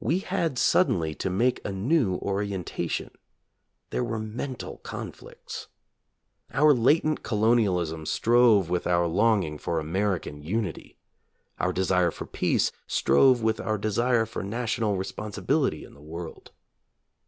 We 0.00 0.18
had 0.18 0.58
suddenly 0.58 1.14
to 1.14 1.30
make 1.30 1.60
a 1.64 1.70
new 1.70 2.16
orientation. 2.16 3.12
There 3.90 4.02
were 4.02 4.18
mental 4.18 4.78
conflicts. 4.78 5.68
Our 6.52 6.74
latent 6.74 7.22
colonialism 7.22 8.04
strove 8.06 8.68
with 8.68 8.84
our 8.88 9.06
longing 9.06 9.58
for 9.58 9.78
American 9.78 10.42
unity. 10.42 10.98
Our 11.60 11.72
desire 11.72 12.10
for 12.10 12.26
peace 12.26 12.72
strove 12.88 13.42
with 13.44 13.60
our 13.60 13.78
desire 13.78 14.26
for 14.26 14.42
national 14.42 14.96
responsibility 14.96 15.84
in 15.84 15.94
the 15.94 16.00
world. 16.02 16.50